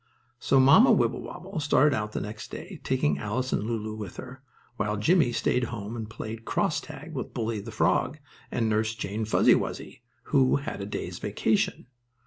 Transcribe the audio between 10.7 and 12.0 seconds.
a day's vacation.